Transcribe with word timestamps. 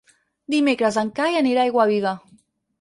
Dimecres 0.53 0.97
en 1.03 1.13
Cai 1.21 1.39
anirà 1.43 1.63
a 1.65 1.71
Aiguaviva. 1.73 2.19